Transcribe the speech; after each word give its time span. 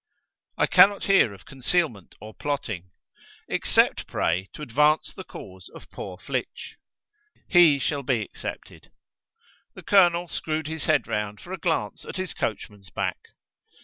"I 0.57 0.65
cannot 0.65 1.03
hear 1.03 1.31
of 1.31 1.45
concealment 1.45 2.15
or 2.19 2.33
plotting." 2.33 2.89
"Except, 3.47 4.07
pray, 4.07 4.49
to 4.53 4.63
advance 4.63 5.13
the 5.13 5.23
cause 5.23 5.69
of 5.75 5.91
poor 5.91 6.17
Flitch!" 6.17 6.77
"He 7.47 7.77
shall 7.77 8.01
be 8.01 8.23
excepted." 8.23 8.91
The 9.75 9.83
colonel 9.83 10.27
screwed 10.27 10.65
his 10.65 10.85
head 10.85 11.07
round 11.07 11.39
for 11.39 11.53
a 11.53 11.59
glance 11.59 12.03
at 12.03 12.17
his 12.17 12.33
coachman's 12.33 12.89
back. 12.89 13.19